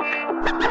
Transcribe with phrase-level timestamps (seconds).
[0.00, 0.69] Ha ha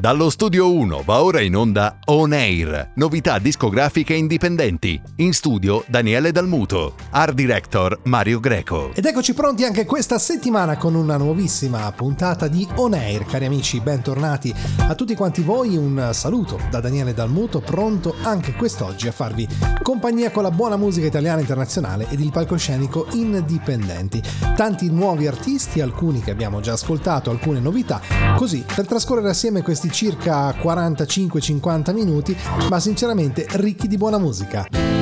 [0.00, 5.00] Dallo studio 1 va ora in onda On Air, novità discografiche indipendenti.
[5.16, 8.92] In studio Daniele Dalmuto, art director Mario Greco.
[8.94, 13.24] Ed eccoci pronti anche questa settimana con una nuovissima puntata di On Air.
[13.24, 14.54] Cari amici, bentornati
[14.86, 15.76] a tutti quanti voi.
[15.76, 19.48] Un saluto da Daniele Dalmuto, pronto anche quest'oggi a farvi
[19.82, 24.22] compagnia con la buona musica italiana internazionale ed il palcoscenico indipendenti.
[24.54, 28.00] Tanti nuovi artisti, alcuni che abbiamo già ascoltato, alcune novità,
[28.36, 32.36] così per trascorrere assieme questi circa 45-50 minuti,
[32.68, 34.97] ma sinceramente ricchi di buona musica.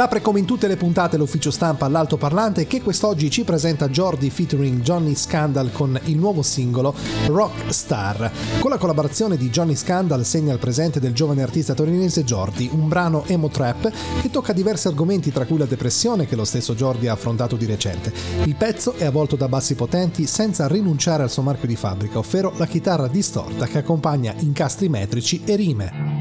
[0.00, 4.80] Apre come in tutte le puntate l'ufficio stampa all'altoparlante che quest'oggi ci presenta Jordi featuring
[4.80, 6.94] Johnny Scandal con il nuovo singolo
[7.26, 8.30] Rock Star.
[8.60, 12.86] Con la collaborazione di Johnny Scandal segna il presente del giovane artista torinese Jordi, un
[12.86, 13.90] brano emo trap
[14.20, 17.66] che tocca diversi argomenti tra cui la depressione che lo stesso Jordi ha affrontato di
[17.66, 18.12] recente.
[18.44, 22.52] Il pezzo è avvolto da bassi potenti senza rinunciare al suo marchio di fabbrica, ovvero
[22.56, 26.17] la chitarra distorta che accompagna incastri metrici e rime.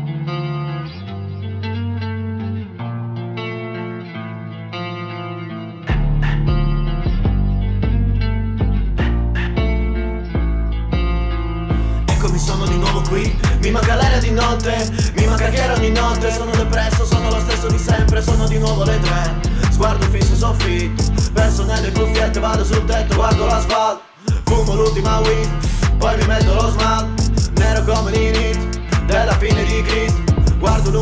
[14.17, 16.31] L'aria di notte, mi manca che era ogni notte.
[16.31, 19.35] Sono depresso, sono lo stesso di sempre, sono di nuovo le tre.
[19.69, 21.03] Sguardo fisso in soffitto,
[21.33, 24.01] perso nelle cuffiette Vado sul tetto, guardo la
[24.45, 25.47] fumo l'ultima weed
[25.97, 27.16] Poi mi metto lo smart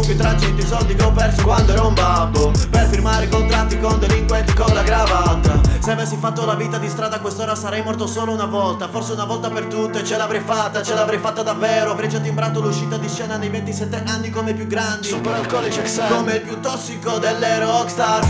[0.06, 2.52] Guardo lunghi tragitti, soldi che ho perso quando ero un babbo.
[2.70, 5.60] Per firmare contratti con delinquenti con la cravatta.
[5.80, 8.88] Se avessi fatto la vita di strada a quest'ora sarei morto solo una volta.
[8.88, 11.92] Forse una volta per tutte ce l'avrei fatta, ce l'avrei fatta davvero.
[11.92, 15.08] Avrei già timbrato l'uscita di scena nei 27 anni come i più grandi.
[15.08, 18.28] Super alcolici Come il più tossico delle rockstar.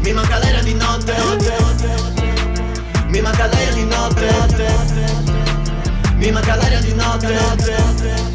[0.00, 1.14] Mi manca l'aria di notte,
[3.08, 4.26] Mi manca l'aria di notte,
[6.16, 8.31] Mi manca l'aria di notte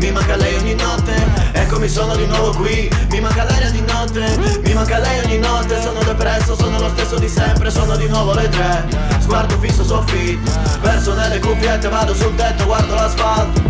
[0.00, 1.12] mi manca lei ogni notte
[1.52, 2.90] Eccomi sono di nuovo qui.
[3.10, 5.80] Mi manca l'aria di notte Mi manca lei ogni notte.
[5.80, 8.88] Sono depresso, sono lo stesso di sempre Sono di nuovo le tre.
[9.20, 10.50] Sguardo fisso soffitto
[10.80, 13.69] Verso nelle cuffiette Vado sul tetto, guardo l'asfalto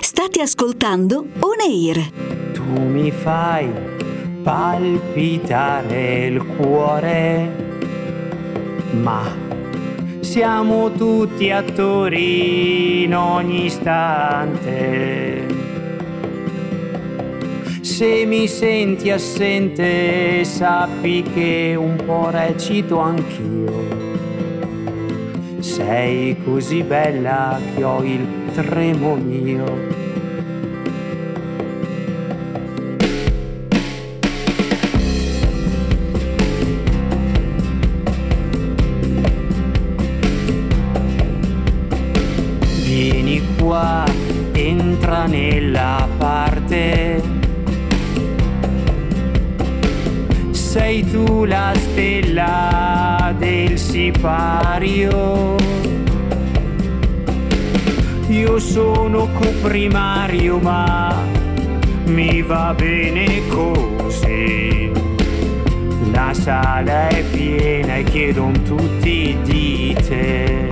[0.00, 2.10] State ascoltando On Air.
[2.52, 3.68] Tu mi fai
[4.42, 7.50] palpitare il cuore,
[9.00, 9.22] ma
[10.20, 15.46] siamo tutti attori in ogni istante.
[17.80, 24.02] Se mi senti assente, sappi che un po' recito anch'io.
[25.60, 30.02] Sei così bella che ho il tremo mio.
[45.26, 47.22] nella parte.
[50.50, 55.73] Sei tu la stella del sipario.
[58.44, 61.18] Io sono coprimario ma
[62.04, 64.92] mi va bene così.
[66.12, 70.68] La sala è piena e chiedono tutti di te.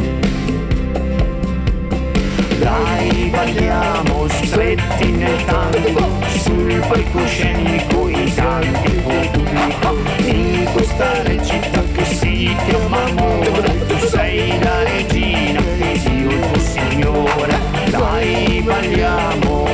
[2.59, 6.11] Dai, balliamo stretti nel tango
[6.45, 9.97] Sul palcoscenico i tanti pubblico
[10.27, 16.61] In questa recita che si chiama amore Tu sei la regina ed io il tuo
[16.61, 17.62] signore
[18.03, 19.65] Dai, balliamo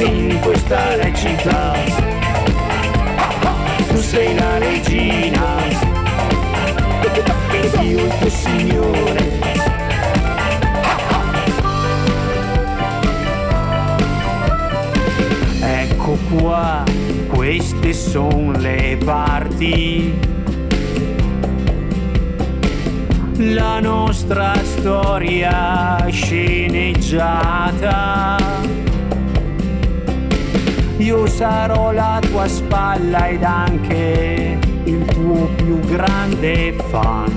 [0.00, 1.72] In questa recita.
[3.86, 5.54] Tu sei la regina
[7.80, 9.38] io il tuo signore.
[15.60, 16.82] Ecco qua,
[17.28, 20.34] queste sono le parti.
[23.38, 27.36] La nostra storia sceneggiata.
[30.96, 37.30] Io sarò la tua spalla ed anche il tuo più grande fan.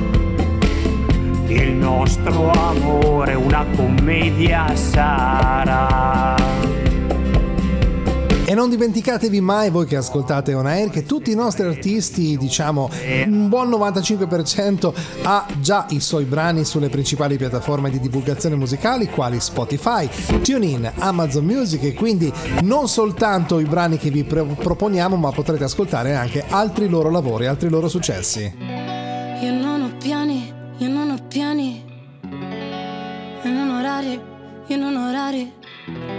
[1.47, 6.38] Il nostro amore una commedia sarà.
[8.49, 12.89] E non dimenticatevi mai voi che ascoltate On Air che tutti i nostri artisti, diciamo
[13.27, 14.91] un buon 95%
[15.21, 20.09] ha già i suoi brani sulle principali piattaforme di divulgazione musicali quali Spotify,
[20.41, 26.15] TuneIn, Amazon Music e quindi non soltanto i brani che vi proponiamo ma potrete ascoltare
[26.15, 28.51] anche altri loro lavori, altri loro successi.
[29.43, 31.83] Io non ho piani, io non ho piani,
[33.43, 34.19] io non ho orari,
[34.65, 36.18] io non ho orari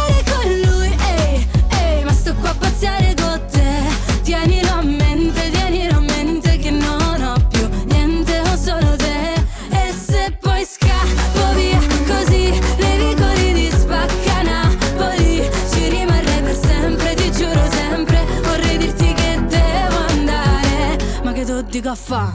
[21.91, 22.33] che tu dico a fa'?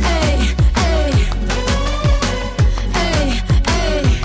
[0.00, 1.28] Ehi, ehi,
[2.94, 4.20] ehi, ehi.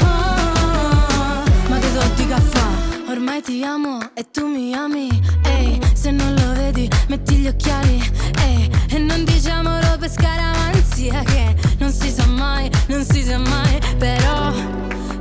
[0.00, 2.66] Oh, ma che do di?
[3.08, 5.08] Ormai ti amo e tu mi ami.
[5.44, 8.02] Ehi, se non lo vedi, metti gli occhiali.
[8.40, 13.78] Ehi, e non diciamolo per scaramanzia che non si sa mai, non si sa mai.
[13.98, 14.52] Però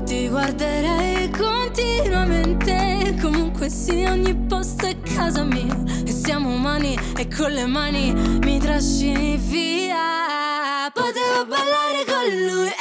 [0.03, 3.15] ti guarderei continuamente.
[3.21, 5.73] Comunque sia, ogni posto è casa mia.
[6.05, 8.13] E siamo umani e con le mani
[8.43, 10.91] mi trascini via.
[10.93, 12.72] Potevo ballare con lui,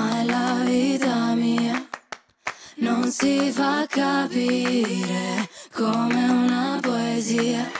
[0.00, 1.86] ma è la vita mia.
[2.76, 7.79] Non si fa capire come una poesia.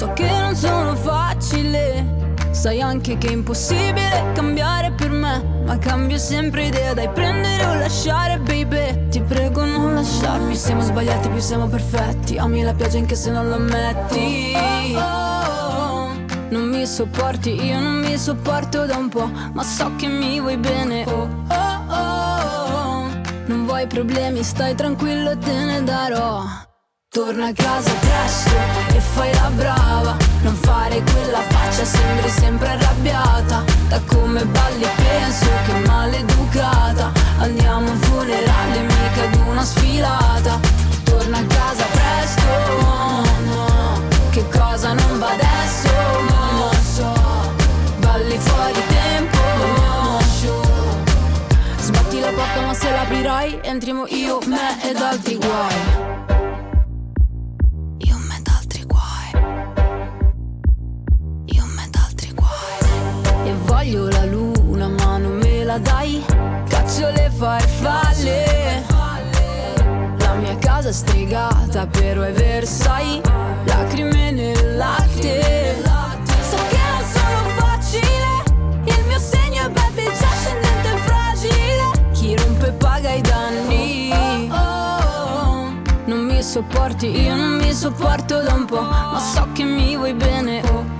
[0.00, 5.62] So che non sono facile, sai anche che è impossibile cambiare per me.
[5.66, 9.08] Ma cambio sempre idea, dai prendere o lasciare, baby.
[9.10, 12.38] Ti prego non lasciarmi, siamo sbagliati, più siamo perfetti.
[12.38, 14.54] Ami la pioggia anche se non lo ammetti.
[16.48, 20.56] Non mi sopporti, io non mi sopporto da un po', ma so che mi vuoi
[20.56, 21.04] bene.
[21.08, 23.06] Oh, oh, oh.
[23.44, 26.68] Non vuoi problemi, stai tranquillo, te ne darò.
[27.12, 28.54] Torna a casa presto
[28.94, 30.16] e fai la brava.
[30.42, 33.64] Non fare quella faccia, sembri sempre arrabbiata.
[33.88, 37.10] Da come balli penso che maleducata.
[37.38, 40.60] Andiamo a un funerale, mica ad una sfilata.
[41.02, 42.42] Torna a casa presto.
[44.30, 45.88] Che cosa non va adesso?
[46.28, 47.12] Non lo so.
[47.98, 49.38] Balli fuori tempo.
[51.76, 56.39] Sbatti la porta ma se l'aprirai entriamo io, me ed altri guai.
[63.80, 66.22] Voglio la luna ma non me la dai.
[66.68, 68.84] Caccio le farfalle.
[70.18, 73.22] La mia casa stregata però è Versailles.
[73.64, 75.82] Lacrime nel latte.
[76.50, 78.28] So che non sono facile.
[78.84, 82.10] Il mio segno è baby già scendente e fragile.
[82.12, 84.08] Chi rompe paga i danni.
[86.04, 88.82] Non mi sopporti, io non mi sopporto da un po'.
[88.82, 90.60] Ma so che mi vuoi bene.
[90.70, 90.99] Oh.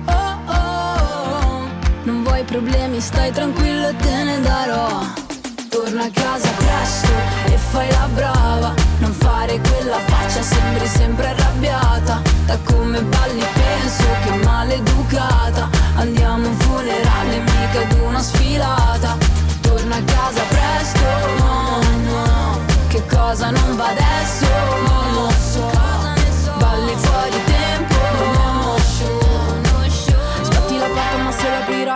[2.51, 4.99] Problemi, stai tranquillo e te ne darò.
[5.69, 7.13] Torna a casa presto
[7.45, 8.73] e fai la brava.
[8.99, 12.21] Non fare quella faccia, sembri sempre arrabbiata.
[12.45, 15.69] Da come balli penso che maleducata.
[15.95, 19.17] Andiamo a un funerale, mica ad una sfilata.
[19.61, 21.07] Torna a casa presto,
[21.39, 21.79] no,
[22.11, 22.59] no.
[22.89, 24.47] Che cosa non va adesso?
[24.87, 25.30] Non lo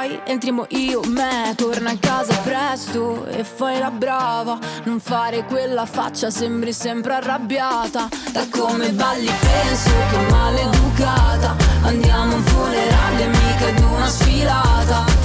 [0.05, 4.59] l'aprirai entriamo io, me Torna a casa presto e fai la brava.
[4.83, 8.09] Non fare quella faccia, sembri sempre arrabbiata.
[8.31, 11.55] Da come balli penso che maleducata.
[11.83, 15.23] Andiamo a un funerale, mica ad una sfilata.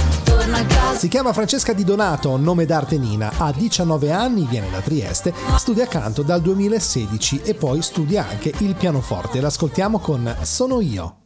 [0.95, 5.87] Si chiama Francesca Di Donato, nome d'arte Nina, ha 19 anni, viene da Trieste, studia
[5.87, 9.41] canto dal 2016 e poi studia anche il pianoforte.
[9.41, 11.21] L'ascoltiamo con Sono io.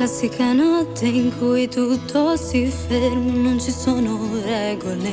[0.00, 5.12] Classica notte in cui tutto si ferma, non ci sono regole,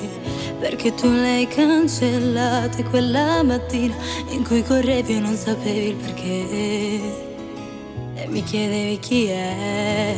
[0.62, 3.94] perché tu l'hai cancellata quella mattina
[4.30, 7.02] in cui correvi e non sapevi il perché.
[8.16, 10.16] E mi chiedevi chi è.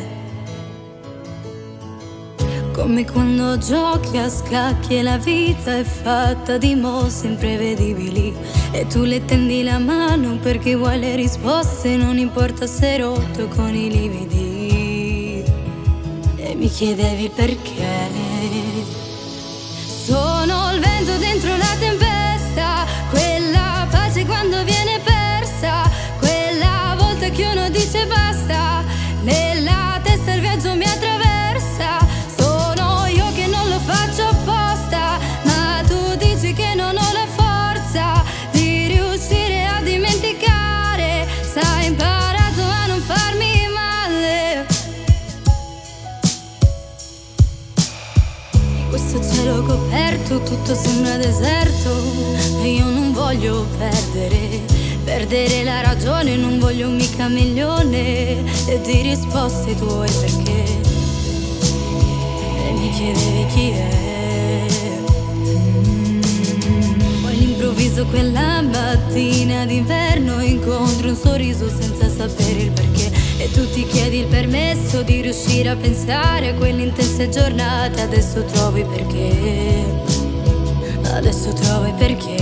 [2.71, 8.33] Come quando giochi a scacchi e la vita è fatta di mosse imprevedibili
[8.71, 13.75] E tu le tendi la mano perché vuoi le risposte Non importa se rotto con
[13.75, 14.58] i lividi
[16.59, 18.27] mi chiedevi perché.
[20.05, 24.78] Sono il vento dentro la tempesta Quella pace quando viene
[50.69, 51.89] tutto sembra deserto
[52.61, 54.61] E io non voglio perdere
[55.03, 60.63] Perdere la ragione, non voglio mica milione E di risposte tue perché
[62.67, 64.97] E mi chiedevi chi è.
[66.67, 73.87] Mm, all'improvviso quella mattina d'inverno Incontro un sorriso senza sapere il perché E tu ti
[73.87, 80.18] chiedi il permesso di riuscire a pensare a quelle intense giornate Adesso trovi perché
[81.11, 82.38] Adesso trovi perché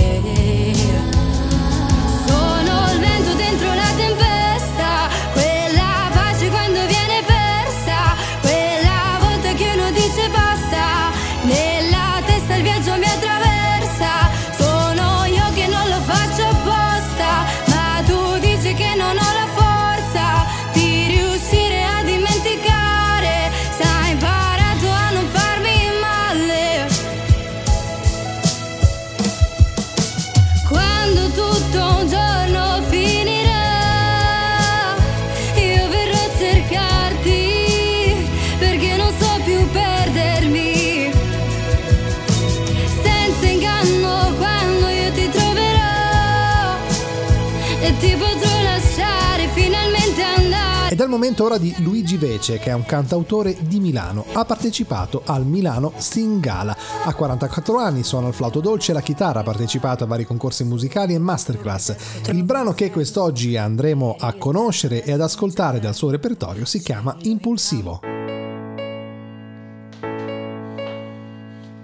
[50.90, 54.24] Ed è il momento ora di Luigi Vece, che è un cantautore di Milano.
[54.32, 56.74] Ha partecipato al Milano Singala.
[57.04, 60.64] Ha 44 anni, suona il flauto dolce e la chitarra, ha partecipato a vari concorsi
[60.64, 61.94] musicali e masterclass.
[62.28, 67.14] Il brano che quest'oggi andremo a conoscere e ad ascoltare dal suo repertorio si chiama
[67.20, 68.00] Impulsivo.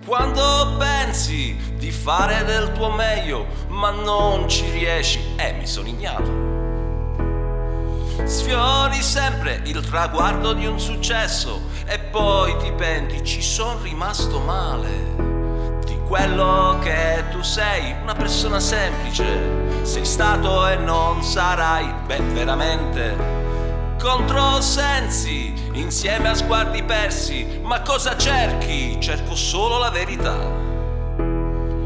[0.06, 6.63] Quando pensi di fare del tuo meglio, ma non ci riesci, eh, mi sono ignato.
[8.22, 15.80] Sfiori sempre il traguardo di un successo e poi ti penti, ci sono rimasto male.
[15.84, 23.42] Di quello che tu sei, una persona semplice, sei stato e non sarai, beh, veramente.
[24.00, 28.98] Controsensi, insieme a sguardi persi, ma cosa cerchi?
[29.00, 30.36] Cerco solo la verità.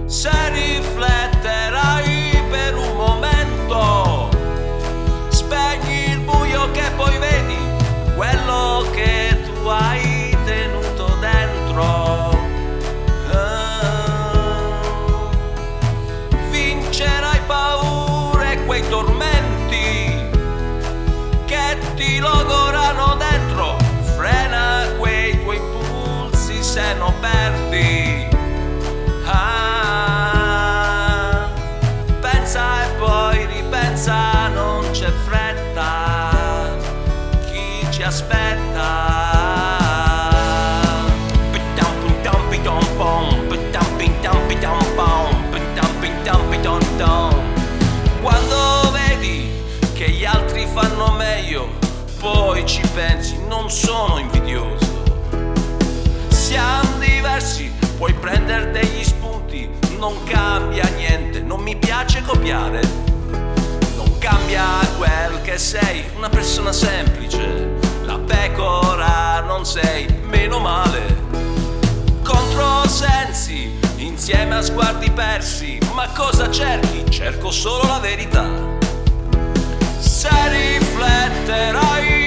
[0.07, 4.08] Se rifletterai per un momento,
[6.99, 7.57] poi vedi,
[8.17, 9.38] quello che
[52.69, 55.03] ci pensi, non sono invidioso.
[56.29, 62.83] Siamo diversi, puoi prendere degli spunti, non cambia niente, non mi piace copiare.
[63.97, 64.65] Non cambia
[64.99, 71.17] quel che sei, una persona semplice, la pecora non sei, meno male.
[72.23, 77.11] Controsensi, insieme a sguardi persi, ma cosa cerchi?
[77.11, 78.47] Cerco solo la verità.
[79.99, 82.18] Se rifletterai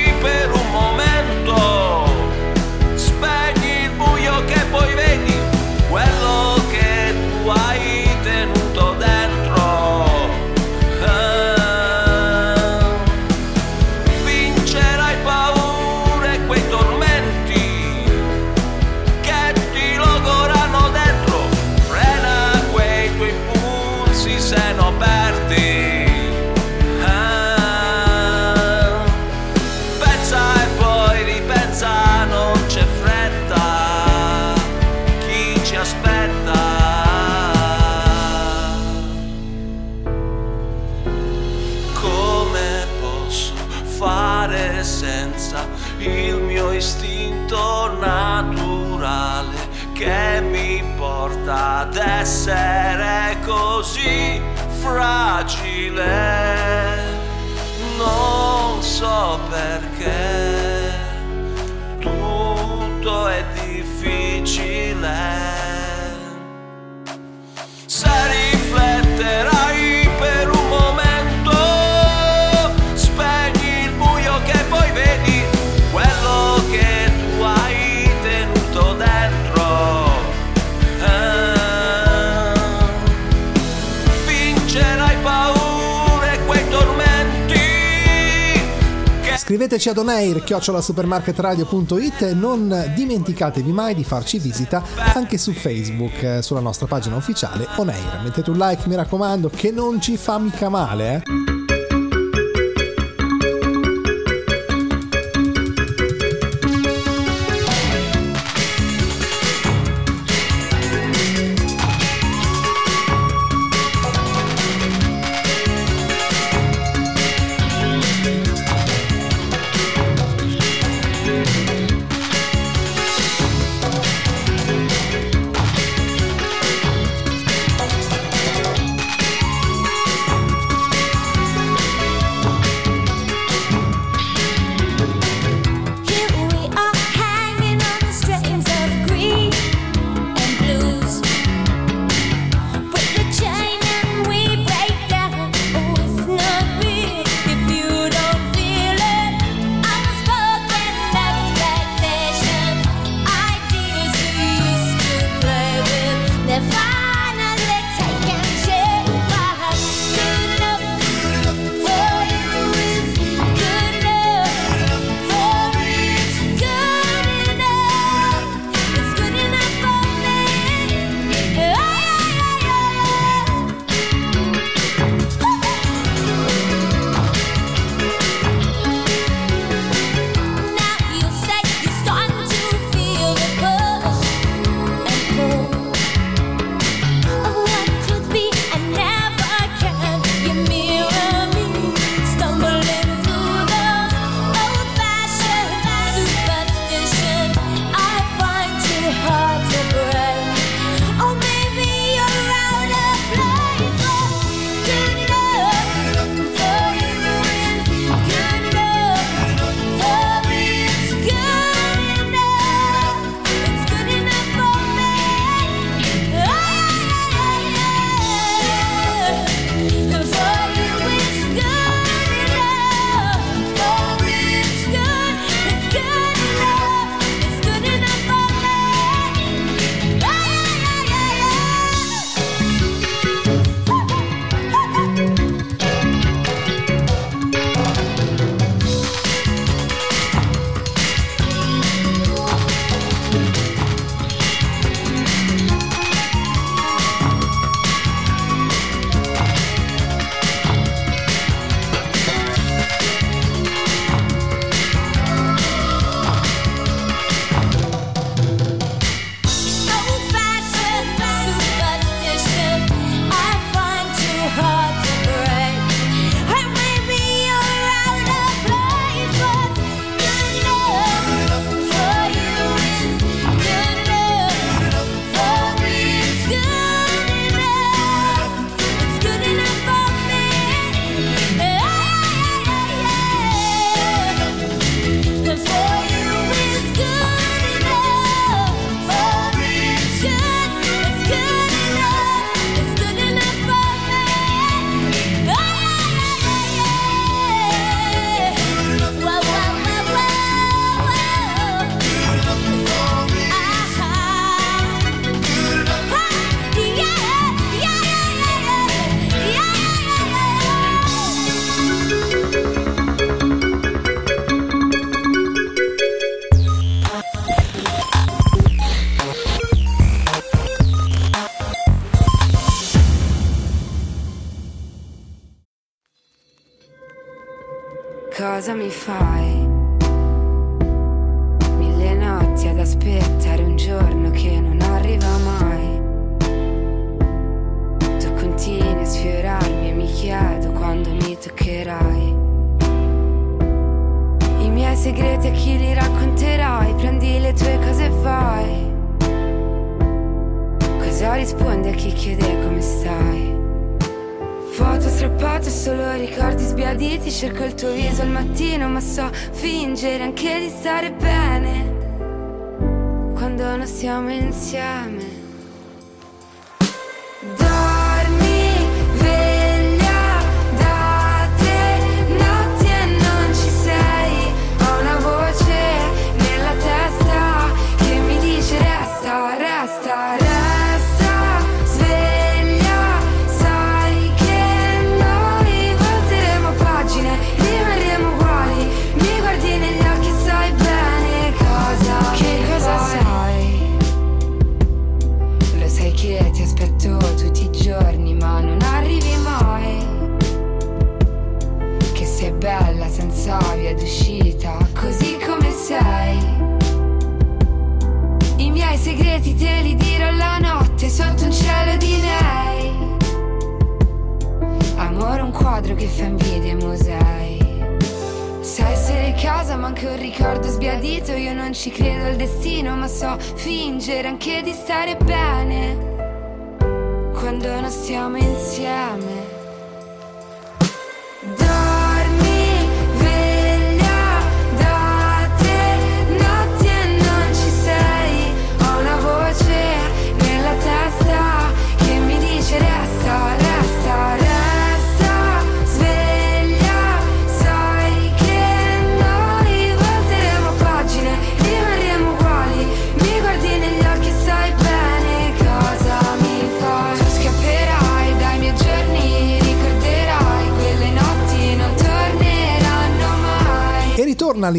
[89.51, 90.41] Scriveteci ad onair
[90.79, 94.81] supermarketradio.it e non dimenticatevi mai di farci visita
[95.13, 98.21] anche su Facebook, eh, sulla nostra pagina ufficiale Onair.
[98.23, 101.60] Mettete un like, mi raccomando, che non ci fa mica male, eh.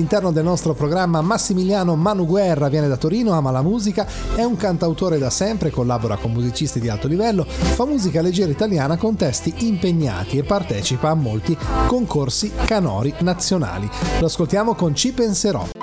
[0.02, 4.56] All'interno del nostro programma Massimiliano Manu Guerra, viene da Torino, ama la musica, è un
[4.56, 9.54] cantautore da sempre, collabora con musicisti di alto livello, fa musica leggera italiana con testi
[9.58, 13.88] impegnati e partecipa a molti concorsi canori nazionali.
[14.18, 15.81] Lo ascoltiamo con Ci penserò.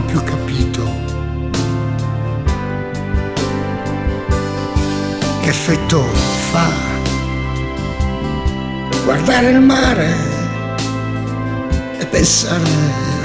[0.00, 0.82] Non più capito
[5.42, 6.00] che effetto
[6.50, 6.68] fa
[9.04, 10.08] guardare il mare
[11.98, 12.64] e pensare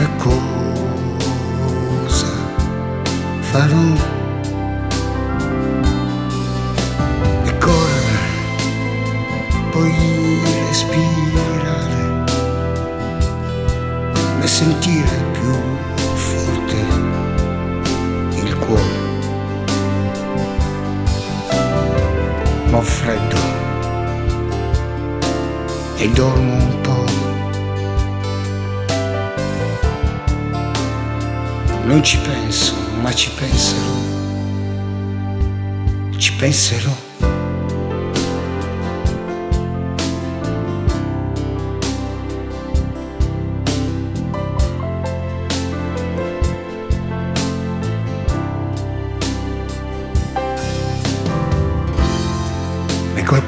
[0.04, 2.28] a cosa
[3.40, 4.14] farò.
[9.72, 12.24] puoi respirare
[14.42, 15.25] e sentire
[22.76, 23.38] ho freddo
[25.96, 27.06] e dormo un po'.
[31.86, 33.94] Non ci penso, ma ci penserò.
[36.18, 37.05] Ci penserò.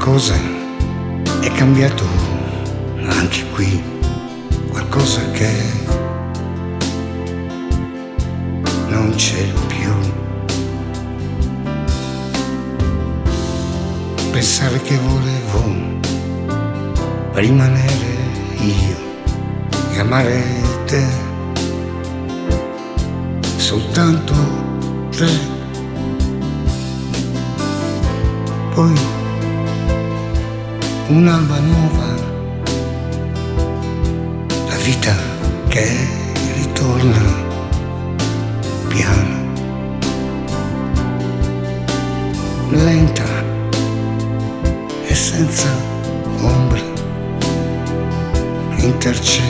[0.08, 0.39] Qualcosa
[1.41, 2.06] è cambiato
[3.10, 3.84] anche qui,
[4.70, 5.52] qualcosa che
[8.88, 9.91] non c'è più.
[14.32, 16.00] Pensare che volevo
[17.34, 18.15] rimanere
[18.60, 18.98] io
[19.91, 20.41] e amare
[20.86, 21.06] te,
[23.58, 24.34] soltanto
[25.10, 25.28] te.
[28.74, 29.16] Poi
[31.10, 32.06] un'alba nuova,
[34.67, 35.15] la vita
[35.70, 35.88] che
[36.56, 37.46] ritorna
[38.89, 39.54] piano,
[42.72, 43.24] lenta
[45.08, 45.70] e senza
[46.41, 46.82] ombra,
[48.78, 49.46] intercetto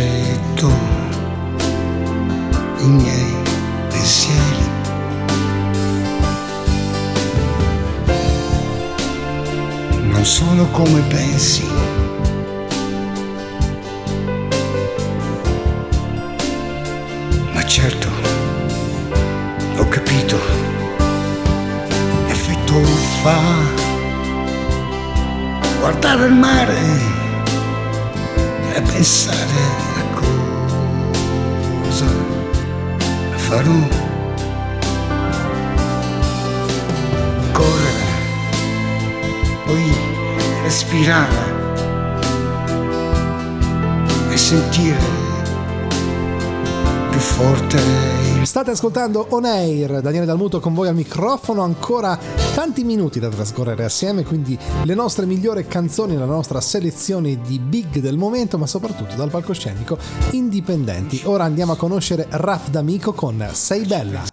[48.87, 52.17] ascoltando On Air, Daniele Dalmuto con voi al microfono, ancora
[52.55, 57.99] tanti minuti da trascorrere assieme, quindi le nostre migliori canzoni, la nostra selezione di big
[57.99, 59.97] del momento, ma soprattutto dal palcoscenico
[60.31, 61.21] indipendenti.
[61.25, 64.23] Ora andiamo a conoscere Raf D'Amico con Sei Bella.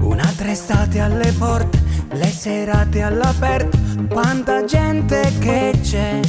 [0.00, 6.20] Un'altra estate alle porte, le serate all'aperto, quanta gente che c'è.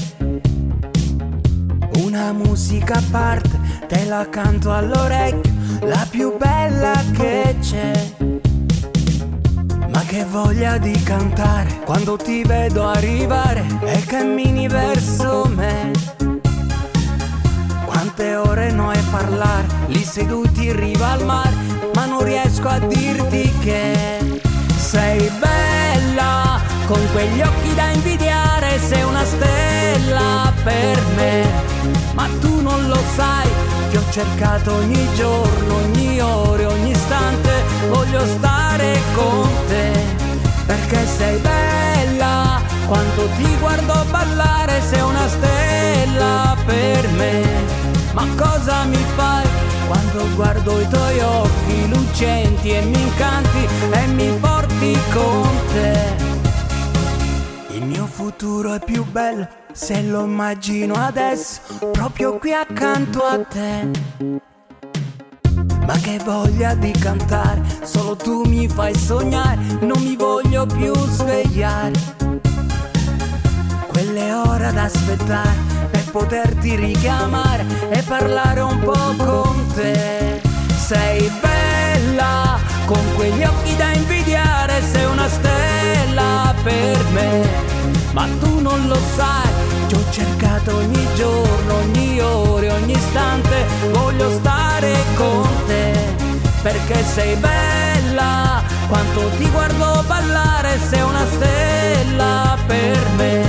[2.03, 5.51] Una musica a parte, te la canto all'orecchio,
[5.83, 8.13] la più bella che c'è.
[9.91, 15.91] Ma che voglia di cantare quando ti vedo arrivare e cammini verso me.
[17.85, 21.53] Quante ore noi a parlare, lì seduti in riva al mare,
[21.93, 24.41] ma non riesco a dirti che
[24.77, 26.48] sei bella,
[26.89, 31.45] con quegli occhi da invidiare, sei una stella per me.
[32.13, 33.47] Ma tu non lo sai,
[33.91, 37.51] ti ho cercato ogni giorno, ogni ora, ogni istante,
[37.89, 39.91] voglio stare con te,
[40.65, 47.43] perché sei bella, quando ti guardo ballare, sei una stella per me.
[48.13, 49.45] Ma cosa mi fai
[49.85, 56.28] quando guardo i tuoi occhi lucenti e mi incanti e mi porti con te?
[58.19, 61.61] Futuro è più bello se lo immagino adesso,
[61.93, 63.89] proprio qui accanto a te.
[65.87, 71.93] Ma che voglia di cantare, solo tu mi fai sognare, non mi voglio più svegliare.
[73.87, 75.55] Quelle ore ad aspettare
[75.89, 80.41] per poterti richiamare e parlare un po' con te.
[80.75, 87.78] Sei bella, con quegli occhi da invidiare, sei una stella per me.
[88.19, 89.47] Ma tu non lo sai,
[89.87, 95.93] ti ho cercato ogni giorno, ogni ora, ogni istante, voglio stare con te.
[96.61, 103.45] Perché sei bella, quanto ti guardo ballare, sei una stella per me.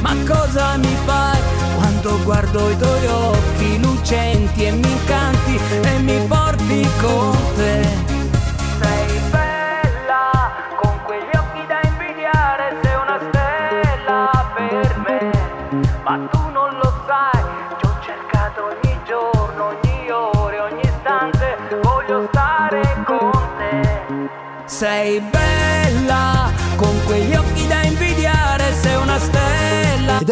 [0.00, 1.38] Ma cosa mi fai
[1.76, 7.37] quando guardo i tuoi occhi lucenti e mi incanti e mi porti con
[24.78, 25.37] te.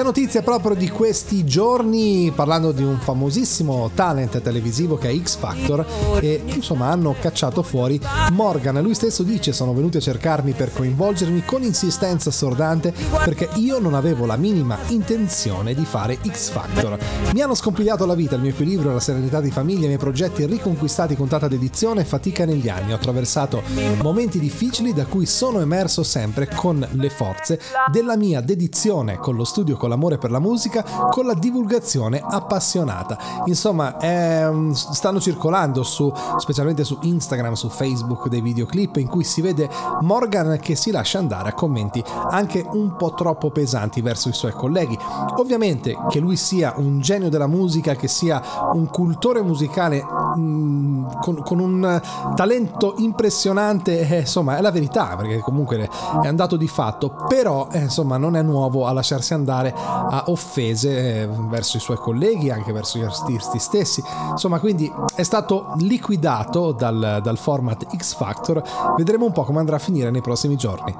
[0.07, 5.85] Notizia proprio di questi giorni, parlando di un famosissimo talent televisivo che è X Factor,
[6.21, 8.01] e insomma hanno cacciato fuori
[8.31, 8.81] Morgan.
[8.81, 12.95] Lui stesso dice: Sono venuti a cercarmi per coinvolgermi con insistenza assordante
[13.25, 16.97] perché io non avevo la minima intenzione di fare X Factor.
[17.35, 20.47] Mi hanno scompigliato la vita, il mio equilibrio, la serenità di famiglia, i miei progetti
[20.47, 22.93] riconquistati con tanta dedizione e fatica negli anni.
[22.93, 23.61] Ho attraversato
[24.03, 29.45] momenti difficili da cui sono emerso sempre con le forze della mia dedizione con lo
[29.45, 33.19] studio con la l'amore per la musica con la divulgazione appassionata.
[33.47, 39.41] Insomma, mm, stanno circolando su, specialmente su Instagram, su Facebook, dei videoclip in cui si
[39.41, 39.69] vede
[40.03, 44.53] Morgan che si lascia andare a commenti anche un po' troppo pesanti verso i suoi
[44.53, 44.97] colleghi.
[45.37, 48.43] Ovviamente che lui sia un genio della musica, che sia
[48.73, 52.01] un cultore musicale mh, con, con, un
[52.35, 55.89] talento impressionante, eh, insomma, è la verità, perché comunque
[56.23, 61.23] è andato di fatto, però eh, insomma non è nuovo a lasciarsi andare a offese
[61.23, 64.03] eh, verso i suoi colleghi, anche verso gli artisti stessi.
[64.31, 68.63] Insomma, quindi è stato liquidato dal, dal format X Factor.
[68.97, 70.95] Vedremo un po' come andrà a finire nei prossimi giorni.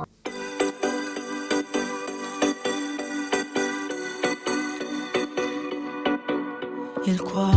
[7.05, 7.56] Il cuore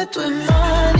[0.00, 0.99] le tue mani.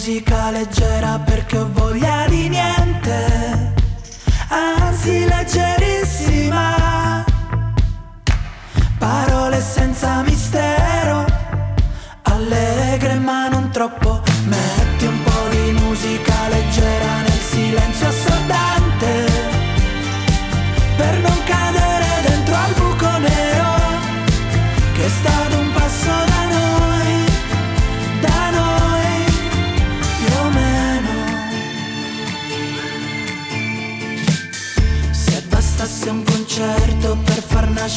[0.00, 3.74] Musica leggera perché ho voglia di niente,
[4.48, 5.79] anzi leggerissima.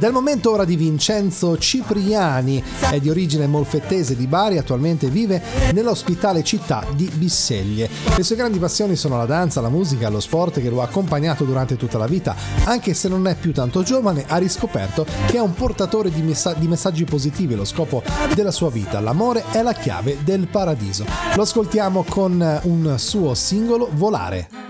[0.00, 5.10] Ed è il momento ora di Vincenzo Cipriani, è di origine molfettese di Bari, attualmente
[5.10, 5.42] vive
[5.74, 7.86] nell'ospitale città di Bisseglie.
[8.16, 11.44] Le sue grandi passioni sono la danza, la musica lo sport che lo ha accompagnato
[11.44, 12.34] durante tutta la vita.
[12.64, 16.54] Anche se non è più tanto giovane, ha riscoperto che è un portatore di, messa-
[16.54, 18.02] di messaggi positivi, lo scopo
[18.34, 19.00] della sua vita.
[19.00, 21.04] L'amore è la chiave del paradiso.
[21.36, 24.69] Lo ascoltiamo con un suo singolo, Volare.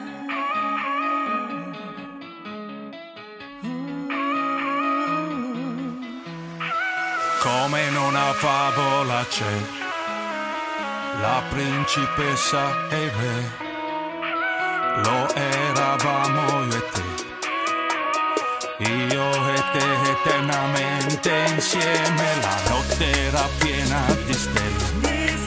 [7.41, 9.57] Come in una favola c'è
[11.23, 13.51] la principessa e re.
[15.03, 17.09] Lo eravamo io e te.
[18.91, 22.41] Io e te eternamente insieme.
[22.43, 25.39] La notte era piena di stelle.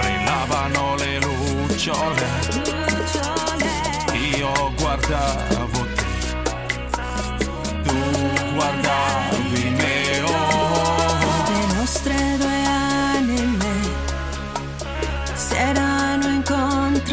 [0.00, 2.28] Brillavano le lucciole.
[4.38, 6.08] Io guardavo te.
[7.82, 7.98] Tu
[8.54, 9.39] guardavi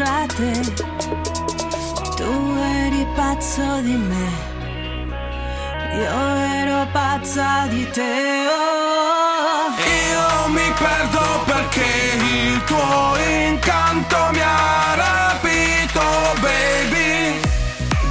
[0.08, 0.86] incontrate.
[2.16, 4.28] Tu eri pazzo di me,
[5.94, 8.46] io ero pazza di te.
[8.48, 9.70] oh.
[9.78, 11.86] Io mi perdo perché
[12.16, 16.00] il tuo incanto mi ha rapito,
[16.40, 17.40] baby.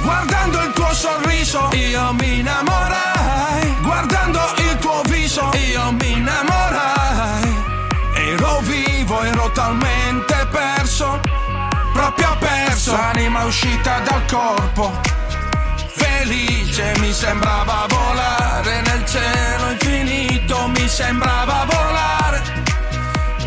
[0.02, 3.76] Guardando il tuo sorriso, io mi innamorai.
[3.82, 7.56] Guardando il tuo viso, io mi innamorai.
[8.14, 11.20] Ero vivo, ero talmente perso,
[12.12, 12.92] proprio perso.
[12.92, 15.00] L'anima è uscita dal corpo.
[15.88, 22.42] Felice mi sembrava volare nel cielo infinito, mi sembrava volare,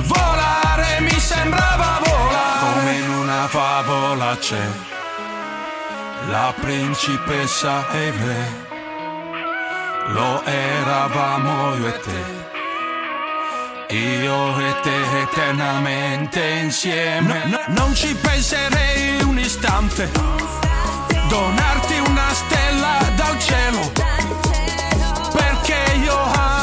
[0.03, 2.73] volare mi sembrava volare.
[2.73, 4.67] Come in una favola c'è
[6.27, 8.67] la principessa e il re,
[10.07, 12.50] lo eravamo io e te.
[13.91, 17.43] Io e te eternamente insieme.
[17.45, 20.09] No, no, non ci penserei un istante.
[21.27, 23.91] Donarti una stella dal cielo.
[25.33, 26.60] Perché io amo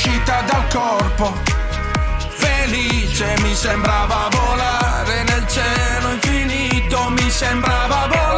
[0.00, 1.34] uscita dal corpo,
[2.30, 8.29] felice mi sembrava volare nel cielo infinito, mi sembrava volare.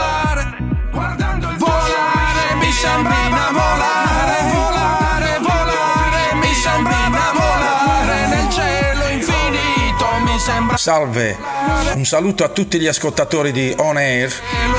[10.74, 11.36] Salve,
[11.94, 14.32] un saluto a tutti gli ascoltatori di On Air.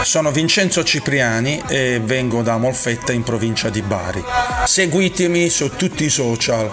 [0.04, 4.24] Sono Vincenzo Cipriani e vengo da Molfetta in provincia di Bari.
[4.66, 6.70] Seguitemi su tutti i social: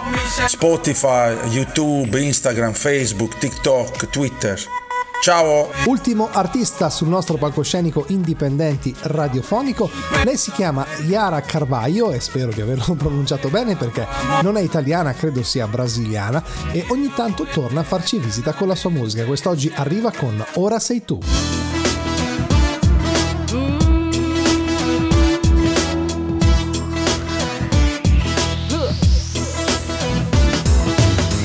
[0.46, 4.79] Spotify, YouTube, Instagram, Facebook, TikTok, Twitter.
[5.22, 5.68] Ciao!
[5.84, 9.90] Ultimo artista sul nostro palcoscenico indipendenti radiofonico,
[10.24, 14.06] lei si chiama Yara Carvaio e spero di averlo pronunciato bene perché
[14.40, 16.42] non è italiana, credo sia brasiliana
[16.72, 19.26] e ogni tanto torna a farci visita con la sua musica.
[19.26, 21.18] Quest'oggi arriva con Ora sei tu.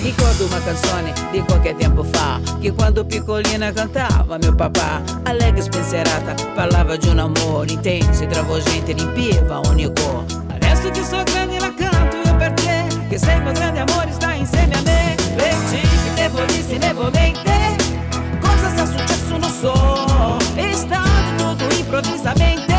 [0.01, 2.34] Ricordo una canzone di qualche tempo fa
[2.65, 8.93] Che quando piccolina cantava mio papà Allegre spensierata parlava di un amore intenso e travolgente
[8.93, 13.51] Riempiva ogni cuore Adesso che sono grande la canto io per te Che sei mio
[13.51, 17.51] grande amore stai insieme a me Principi debolissimi ovviamente
[18.39, 22.74] Cosa sta successo non so È stato tutto improvvisamente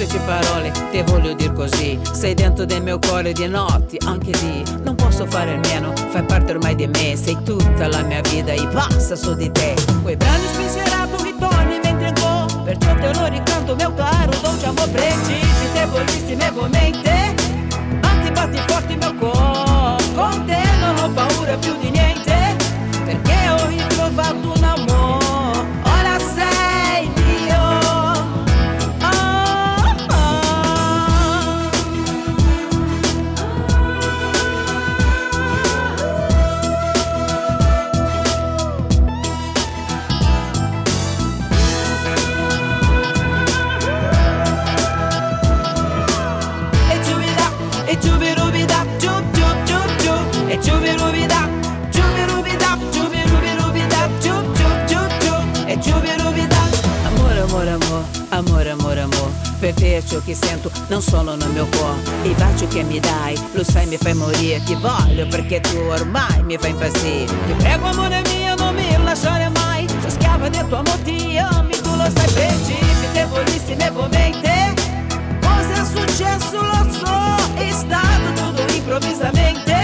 [0.00, 1.98] semplici parole ti voglio dire così.
[2.12, 4.62] Sei dentro del mio cuore di notti, anche lì.
[4.82, 7.16] Non posso fare meno, fai parte ormai di me.
[7.16, 9.74] Sei tutta la mia vita e passa su di te.
[10.02, 15.72] Quei brani spensierato ritorni mentre ancora Perciò te lo ricanto mio caro dolce amore Principi
[15.72, 17.19] debolissimi ovviamente Batti
[61.00, 64.62] non solo nel mio cuore Il bacio che mi dai, lo sai mi fai morire.
[64.62, 67.24] Ti voglio perché tu ormai mi fai impazzire.
[67.46, 69.88] Ti prego amore mio non mi lasciare mai.
[69.88, 74.74] Sono schiava del tuo amore ti ami, tu lo sai Principi debolissimi ovviamente
[75.40, 76.60] Cosa è successo?
[76.60, 79.79] Lo so È stato tutto improvvisamente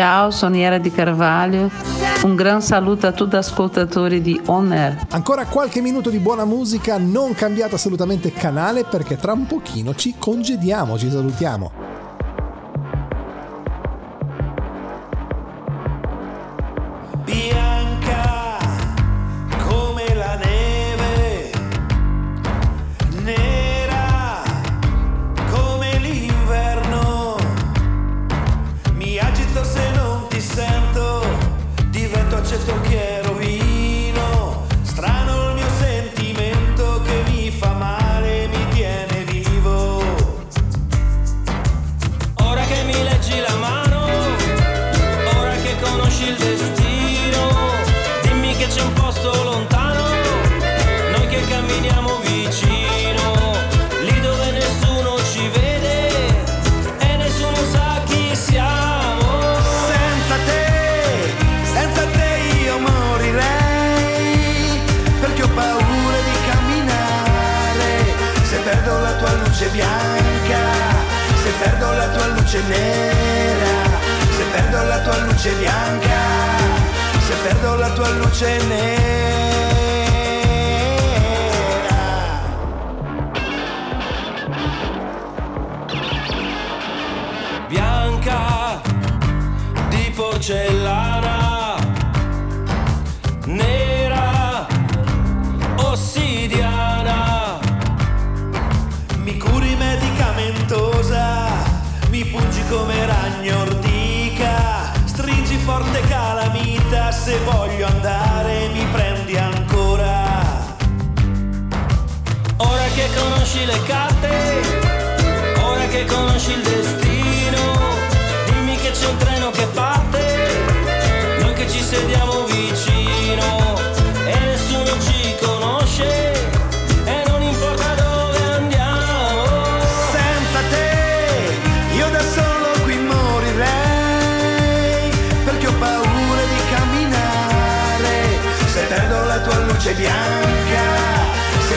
[0.00, 1.70] Ciao, sono Iara di Carvalho.
[2.22, 5.08] Un gran saluto a tutti gli ascoltatori di On Air.
[5.10, 10.14] Ancora qualche minuto di buona musica, non cambiate assolutamente canale perché tra un pochino ci
[10.18, 11.79] congediamo, ci salutiamo.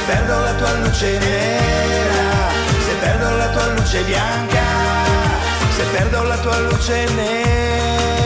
[0.08, 2.50] Perdo la tua luce nera
[2.86, 4.66] se perdo la tua luce bianca
[5.76, 8.23] se perdo la tua luce nera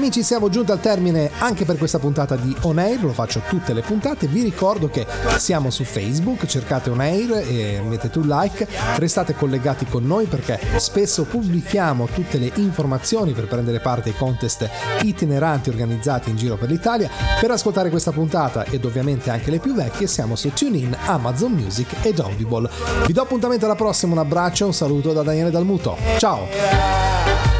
[0.00, 3.74] amici, siamo giunti al termine anche per questa puntata di On Air, lo faccio tutte
[3.74, 4.28] le puntate.
[4.28, 9.84] Vi ricordo che siamo su Facebook, cercate On Air e mettete un like, restate collegati
[9.84, 14.66] con noi perché spesso pubblichiamo tutte le informazioni per prendere parte ai contest
[15.02, 17.10] itineranti organizzati in giro per l'Italia.
[17.38, 21.88] Per ascoltare questa puntata ed ovviamente anche le più vecchie siamo su TuneIn, Amazon Music
[22.00, 22.70] ed Audible.
[23.06, 25.98] Vi do appuntamento alla prossima, un abbraccio e un saluto da Daniele Dalmuto.
[26.16, 27.59] Ciao!